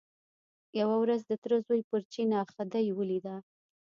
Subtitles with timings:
[0.79, 3.35] یوه ورځ د تره زوی پر چینه خدۍ ولیده.